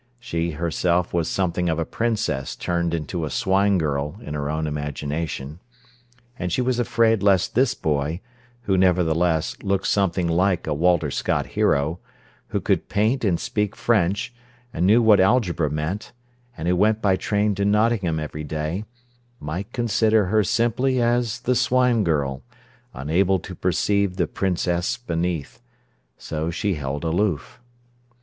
She 0.19 0.49
herself 0.53 1.13
was 1.13 1.29
something 1.29 1.69
of 1.69 1.77
a 1.77 1.85
princess 1.85 2.55
turned 2.55 2.95
into 2.95 3.23
a 3.23 3.29
swine 3.29 3.77
girl 3.77 4.15
in 4.23 4.33
her 4.33 4.49
own 4.49 4.65
imagination. 4.65 5.59
And 6.39 6.51
she 6.51 6.59
was 6.59 6.79
afraid 6.79 7.21
lest 7.21 7.53
this 7.53 7.75
boy, 7.75 8.19
who, 8.63 8.79
nevertheless, 8.79 9.57
looked 9.61 9.85
something 9.85 10.27
like 10.27 10.65
a 10.65 10.73
Walter 10.73 11.11
Scott 11.11 11.45
hero, 11.45 11.99
who 12.47 12.59
could 12.59 12.89
paint 12.89 13.23
and 13.23 13.39
speak 13.39 13.75
French, 13.75 14.33
and 14.73 14.87
knew 14.87 15.03
what 15.03 15.19
algebra 15.19 15.69
meant, 15.69 16.13
and 16.57 16.67
who 16.67 16.75
went 16.75 16.99
by 16.99 17.15
train 17.15 17.53
to 17.53 17.63
Nottingham 17.63 18.19
every 18.19 18.43
day, 18.43 18.85
might 19.39 19.71
consider 19.71 20.25
her 20.25 20.43
simply 20.43 20.99
as 20.99 21.41
the 21.41 21.53
swine 21.53 22.03
girl, 22.03 22.41
unable 22.91 23.37
to 23.37 23.53
perceive 23.53 24.15
the 24.15 24.25
princess 24.25 24.97
beneath; 24.97 25.61
so 26.17 26.49
she 26.49 26.73
held 26.73 27.03
aloof. 27.03 27.59